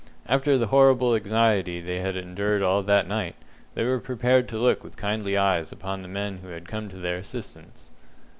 After 0.27 0.57
the 0.57 0.65
horrible 0.73 1.13
anxiety 1.15 1.79
they 1.79 1.99
had 1.99 2.15
endured 2.15 2.63
all 2.63 2.81
that 2.81 3.07
night, 3.07 3.35
they 3.75 3.83
were 3.83 3.99
prepared 3.99 4.47
to 4.49 4.57
look 4.57 4.83
with 4.83 4.97
kindly 4.97 5.37
eyes 5.37 5.71
upon 5.71 6.01
the 6.01 6.07
men 6.07 6.39
who 6.39 6.47
had 6.47 6.67
come 6.67 6.89
to 6.89 6.97
their 6.97 7.17
assistance. 7.17 7.91